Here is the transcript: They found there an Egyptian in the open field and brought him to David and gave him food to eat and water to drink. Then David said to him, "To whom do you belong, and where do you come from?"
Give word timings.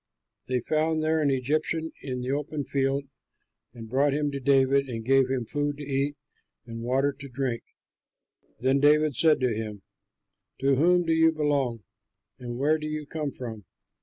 They 0.47 0.61
found 0.61 1.03
there 1.03 1.21
an 1.21 1.29
Egyptian 1.29 1.91
in 2.01 2.21
the 2.21 2.31
open 2.31 2.63
field 2.63 3.03
and 3.71 3.87
brought 3.87 4.15
him 4.15 4.31
to 4.31 4.39
David 4.39 4.89
and 4.89 5.05
gave 5.05 5.29
him 5.29 5.45
food 5.45 5.77
to 5.77 5.83
eat 5.83 6.15
and 6.65 6.81
water 6.81 7.13
to 7.13 7.29
drink. 7.29 7.61
Then 8.59 8.79
David 8.79 9.13
said 9.15 9.39
to 9.41 9.53
him, 9.55 9.83
"To 10.61 10.73
whom 10.73 11.05
do 11.05 11.13
you 11.13 11.31
belong, 11.31 11.83
and 12.39 12.57
where 12.57 12.79
do 12.79 12.87
you 12.87 13.05
come 13.05 13.29
from?" 13.31 13.63